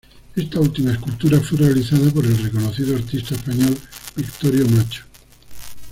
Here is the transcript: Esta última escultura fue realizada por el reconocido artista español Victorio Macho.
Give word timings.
Esta 0.35 0.59
última 0.59 0.93
escultura 0.93 1.39
fue 1.41 1.59
realizada 1.59 2.09
por 2.09 2.25
el 2.25 2.35
reconocido 2.35 2.95
artista 2.95 3.35
español 3.35 3.77
Victorio 4.15 4.67
Macho. 4.69 5.03